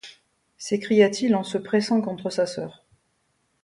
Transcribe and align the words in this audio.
s’écria-t-il 0.57 1.35
en 1.35 1.43
se 1.43 1.59
pressant 1.59 2.01
contre 2.01 2.31
sa 2.31 2.47
sœur. 2.47 2.83